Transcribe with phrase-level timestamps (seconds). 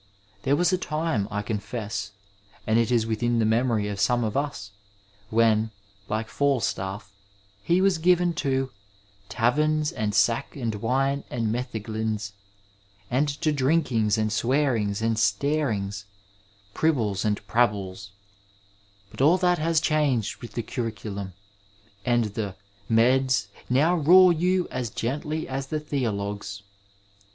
[0.41, 2.11] There was a time, I confess,
[2.65, 4.71] and it is within the memory of some of us,
[5.29, 5.69] when,
[6.09, 7.13] like Falstaff,
[7.61, 8.71] he was given to
[9.29, 12.33] taverns and sack and wine and metheglins,
[13.11, 16.05] and to drinkings and swearings and star ings,
[16.73, 18.09] pribbles and prabbles";
[19.11, 21.33] but all that has changed with the curriculum,
[22.03, 22.55] and the"
[22.99, 23.49] Meds"
[23.79, 26.63] now roar you as gently as the ^^Theologs."